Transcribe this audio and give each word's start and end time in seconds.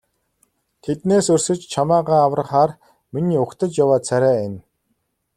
Тэднээс 0.83 1.27
өрсөж 1.35 1.59
чамайгаа 1.73 2.21
аврахаар 2.27 2.71
миний 3.13 3.39
угтаж 3.43 3.71
яваа 3.83 3.99
царай 4.07 4.35
энэ. 4.47 4.59